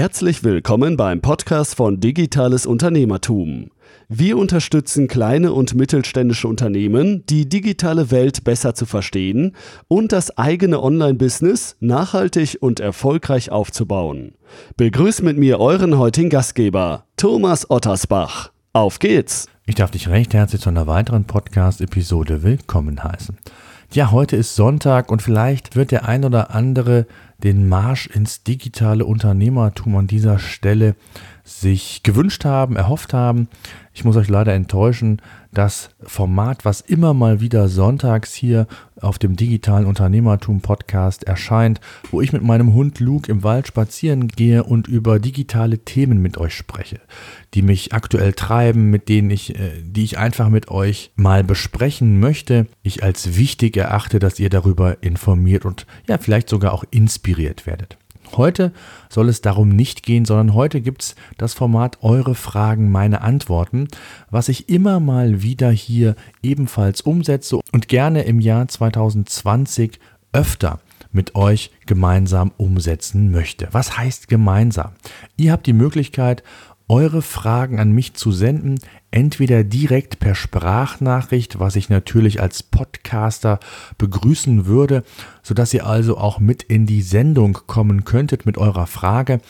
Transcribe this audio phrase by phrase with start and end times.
[0.00, 3.70] Herzlich willkommen beim Podcast von Digitales Unternehmertum.
[4.08, 9.54] Wir unterstützen kleine und mittelständische Unternehmen, die digitale Welt besser zu verstehen
[9.88, 14.32] und das eigene Online-Business nachhaltig und erfolgreich aufzubauen.
[14.78, 18.52] Begrüßt mit mir euren heutigen Gastgeber, Thomas Ottersbach.
[18.72, 19.48] Auf geht's!
[19.66, 23.36] Ich darf dich recht herzlich zu einer weiteren Podcast-Episode willkommen heißen.
[23.92, 27.06] Ja, heute ist Sonntag und vielleicht wird der ein oder andere
[27.40, 30.94] den Marsch ins digitale Unternehmertum an dieser Stelle
[31.44, 33.48] sich gewünscht haben, erhofft haben.
[33.92, 35.20] Ich muss euch leider enttäuschen,
[35.52, 38.68] das Format, was immer mal wieder sonntags hier
[39.00, 41.80] auf dem digitalen Unternehmertum Podcast erscheint,
[42.12, 46.38] wo ich mit meinem Hund Luke im Wald spazieren gehe und über digitale Themen mit
[46.38, 47.00] euch spreche,
[47.54, 52.20] die mich aktuell treiben, mit denen ich, äh, die ich einfach mit euch mal besprechen
[52.20, 52.66] möchte.
[52.82, 57.29] Ich als wichtig erachte, dass ihr darüber informiert und ja, vielleicht sogar auch inspiriert
[57.66, 57.96] werdet.
[58.36, 58.72] Heute
[59.08, 63.88] soll es darum nicht gehen, sondern heute gibt es das Format Eure Fragen, meine Antworten,
[64.30, 69.98] was ich immer mal wieder hier ebenfalls umsetze und gerne im Jahr 2020
[70.32, 70.80] öfter
[71.12, 73.68] mit euch gemeinsam umsetzen möchte.
[73.72, 74.92] Was heißt gemeinsam?
[75.36, 76.44] Ihr habt die Möglichkeit,
[76.90, 78.80] eure Fragen an mich zu senden,
[79.12, 83.60] entweder direkt per Sprachnachricht, was ich natürlich als Podcaster
[83.96, 85.04] begrüßen würde,
[85.44, 89.40] sodass ihr also auch mit in die Sendung kommen könntet mit eurer Frage.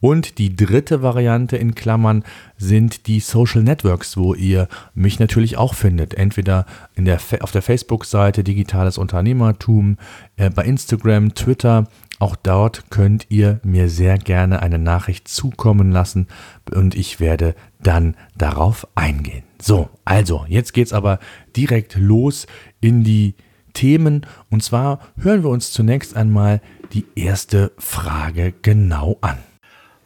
[0.00, 2.24] und die dritte Variante in Klammern
[2.56, 6.14] sind die Social Networks, wo ihr mich natürlich auch findet.
[6.14, 9.96] Entweder in der, auf der Facebook-Seite Digitales Unternehmertum,
[10.36, 11.88] äh, bei Instagram, Twitter.
[12.20, 16.26] Auch dort könnt ihr mir sehr gerne eine Nachricht zukommen lassen
[16.72, 19.44] und ich werde dann darauf eingehen.
[19.60, 21.20] So, also, jetzt geht's aber
[21.56, 22.46] direkt los
[22.80, 23.34] in die
[23.72, 24.26] Themen.
[24.50, 26.60] Und zwar hören wir uns zunächst einmal
[26.92, 29.38] die erste Frage genau an.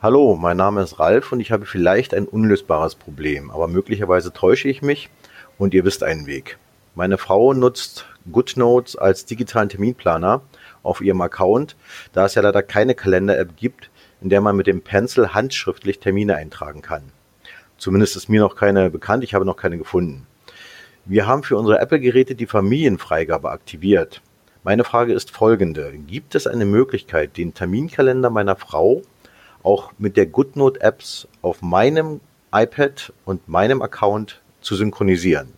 [0.02, 4.68] Hallo, mein Name ist Ralf und ich habe vielleicht ein unlösbares Problem, aber möglicherweise täusche
[4.68, 5.10] ich mich
[5.58, 6.58] und ihr wisst einen Weg.
[6.96, 10.42] Meine Frau nutzt GoodNotes als digitalen Terminplaner
[10.82, 11.76] auf ihrem Account,
[12.12, 16.34] da es ja leider keine Kalender-App gibt, in der man mit dem Pencil handschriftlich Termine
[16.34, 17.04] eintragen kann.
[17.78, 20.26] Zumindest ist mir noch keine bekannt, ich habe noch keine gefunden.
[21.04, 24.20] Wir haben für unsere Apple-Geräte die Familienfreigabe aktiviert.
[24.64, 25.92] Meine Frage ist folgende.
[26.08, 29.02] Gibt es eine Möglichkeit, den Terminkalender meiner Frau
[29.62, 32.20] auch mit der GoodNote-Apps auf meinem
[32.54, 35.48] iPad und meinem Account zu synchronisieren.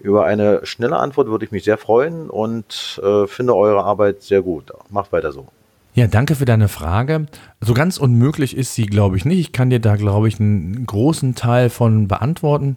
[0.00, 4.42] Über eine schnelle Antwort würde ich mich sehr freuen und äh, finde eure Arbeit sehr
[4.42, 4.70] gut.
[4.90, 5.46] Macht weiter so.
[5.94, 7.26] Ja, danke für deine Frage.
[7.62, 9.38] So ganz unmöglich ist sie, glaube ich, nicht.
[9.38, 12.76] Ich kann dir da, glaube ich, einen großen Teil von beantworten.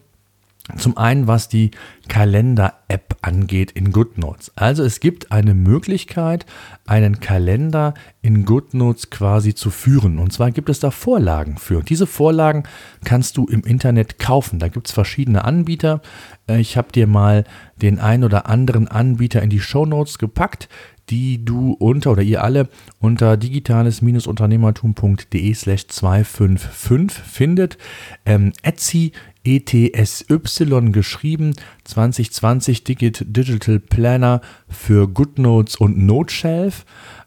[0.78, 1.72] Zum einen, was die
[2.08, 4.52] Kalender-App angeht in GoodNotes.
[4.56, 6.46] Also es gibt eine Möglichkeit,
[6.86, 10.20] einen Kalender in GoodNotes quasi zu führen.
[10.20, 11.84] Und zwar gibt es da Vorlagen für.
[11.84, 12.64] Diese Vorlagen
[13.04, 14.60] kannst du im Internet kaufen.
[14.60, 16.02] Da gibt es verschiedene Anbieter.
[16.48, 17.46] Äh, ich habe dir mal
[17.82, 20.70] den ein oder anderen Anbieter in die Show Notes gepackt
[21.10, 27.78] die du unter oder ihr alle unter digitales-unternehmertum.de slash 255 findet.
[28.26, 31.54] Ähm, Etsy ETSY geschrieben,
[31.86, 36.86] 2020 Digital Planner für GoodNotes und NoteShelf.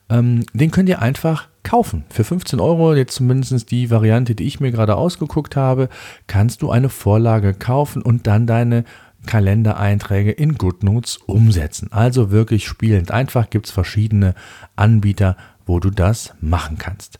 [0.09, 2.05] Ähm, den könnt ihr einfach kaufen.
[2.11, 5.89] Für 15 Euro, jetzt zumindest die Variante, die ich mir gerade ausgeguckt habe,
[6.27, 8.85] kannst du eine Vorlage kaufen und dann deine
[9.27, 11.89] Kalendereinträge in GoodNotes umsetzen.
[11.93, 14.35] Also wirklich spielend einfach gibt es verschiedene
[14.77, 17.19] Anbieter, wo du das machen kannst.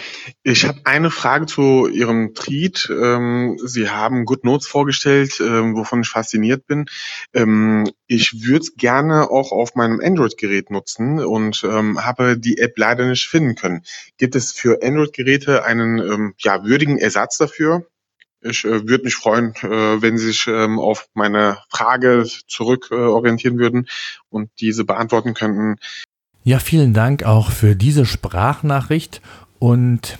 [0.45, 2.89] Ich habe eine Frage zu Ihrem Tweet.
[2.91, 6.87] Ähm, Sie haben Good Notes vorgestellt, ähm, wovon ich fasziniert bin.
[7.35, 13.07] Ähm, ich würde es gerne auch auf meinem Android-Gerät nutzen und habe die App leider
[13.07, 13.83] nicht finden können.
[14.17, 17.87] Gibt es für Android-Geräte einen ja, würdigen Ersatz dafür?
[18.43, 22.95] Ich äh, würde mich freuen, äh, wenn Sie sich ähm, auf meine Frage zurück äh,
[22.95, 23.87] orientieren würden
[24.29, 25.77] und diese beantworten könnten.
[26.43, 29.21] Ja, vielen Dank auch für diese Sprachnachricht.
[29.59, 30.19] Und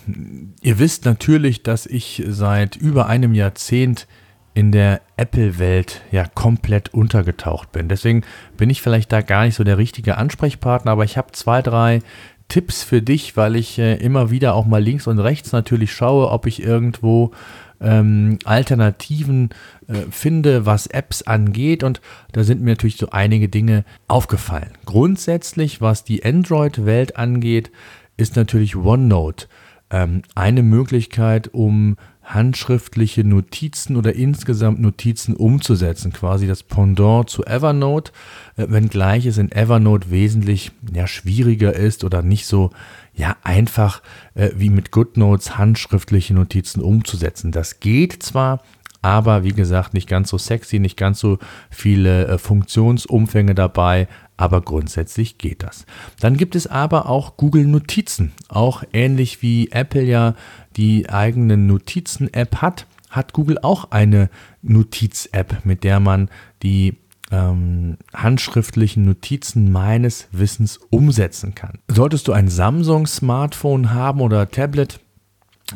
[0.61, 4.07] ihr wisst natürlich, dass ich seit über einem Jahrzehnt
[4.53, 7.87] in der Apple-Welt ja komplett untergetaucht bin.
[7.87, 8.23] Deswegen
[8.57, 12.01] bin ich vielleicht da gar nicht so der richtige Ansprechpartner, aber ich habe zwei, drei
[12.49, 16.29] Tipps für dich, weil ich äh, immer wieder auch mal links und rechts natürlich schaue,
[16.29, 17.31] ob ich irgendwo
[17.81, 19.49] ähm, Alternativen
[19.87, 21.83] äh, finde, was Apps angeht.
[21.83, 22.01] Und
[22.31, 24.71] da sind mir natürlich so einige Dinge aufgefallen.
[24.85, 27.71] Grundsätzlich, was die Android-Welt angeht,
[28.17, 29.47] ist natürlich OneNote
[29.89, 31.97] ähm, eine Möglichkeit, um
[32.33, 38.11] handschriftliche Notizen oder insgesamt Notizen umzusetzen, quasi das Pendant zu Evernote,
[38.57, 42.71] äh, wenngleich es in Evernote wesentlich ja, schwieriger ist oder nicht so
[43.13, 44.01] ja einfach
[44.35, 47.51] äh, wie mit GoodNotes handschriftliche Notizen umzusetzen.
[47.51, 48.61] Das geht zwar,
[49.01, 51.39] aber wie gesagt, nicht ganz so sexy, nicht ganz so
[51.69, 54.07] viele äh, Funktionsumfänge dabei,
[54.41, 55.85] aber grundsätzlich geht das.
[56.19, 60.33] Dann gibt es aber auch Google Notizen, auch ähnlich wie Apple ja
[60.75, 64.31] die eigene Notizen-App hat, hat Google auch eine
[64.63, 66.27] Notiz-App, mit der man
[66.63, 66.97] die
[67.29, 71.77] ähm, handschriftlichen Notizen meines Wissens umsetzen kann.
[71.87, 74.99] Solltest du ein Samsung-Smartphone haben oder Tablet,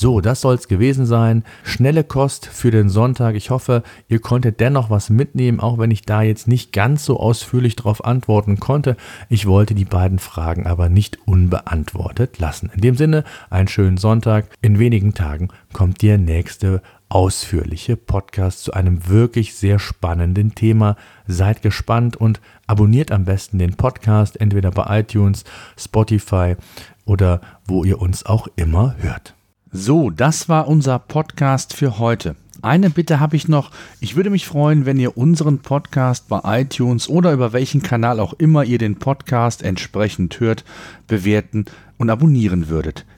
[0.00, 1.42] So, das soll es gewesen sein.
[1.64, 3.34] Schnelle Kost für den Sonntag.
[3.34, 7.18] Ich hoffe, ihr konntet dennoch was mitnehmen, auch wenn ich da jetzt nicht ganz so
[7.18, 8.96] ausführlich darauf antworten konnte.
[9.28, 12.70] Ich wollte die beiden Fragen aber nicht unbeantwortet lassen.
[12.76, 14.46] In dem Sinne, einen schönen Sonntag.
[14.62, 20.96] In wenigen Tagen kommt der nächste ausführliche Podcast zu einem wirklich sehr spannenden Thema.
[21.26, 25.44] Seid gespannt und abonniert am besten den Podcast entweder bei iTunes,
[25.78, 26.56] Spotify
[27.04, 29.34] oder wo ihr uns auch immer hört.
[29.70, 32.36] So, das war unser Podcast für heute.
[32.60, 33.70] Eine Bitte habe ich noch.
[34.00, 38.32] Ich würde mich freuen, wenn ihr unseren Podcast bei iTunes oder über welchen Kanal auch
[38.32, 40.64] immer ihr den Podcast entsprechend hört,
[41.06, 41.66] bewerten
[41.98, 43.04] und abonnieren würdet.